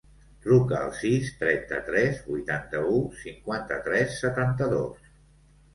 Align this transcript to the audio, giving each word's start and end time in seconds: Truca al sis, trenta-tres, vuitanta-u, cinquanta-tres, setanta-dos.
Truca 0.45 0.77
al 0.85 0.95
sis, 1.01 1.29
trenta-tres, 1.43 2.17
vuitanta-u, 2.31 2.97
cinquanta-tres, 3.23 4.21
setanta-dos. 4.25 5.15